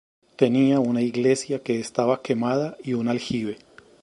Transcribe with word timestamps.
Tenía 0.35 0.79
una 0.79 1.03
iglesia 1.03 1.59
que 1.61 1.79
estaba 1.79 2.23
quemada 2.23 2.75
y 2.83 2.95
un 2.95 3.07
aljibe. 3.07 3.59